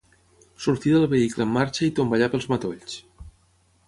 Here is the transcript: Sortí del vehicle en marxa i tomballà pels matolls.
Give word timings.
Sortí 0.63 0.93
del 0.95 1.05
vehicle 1.11 1.45
en 1.49 1.53
marxa 1.57 1.85
i 1.89 1.93
tomballà 1.99 2.31
pels 2.37 2.47
matolls. 2.55 2.97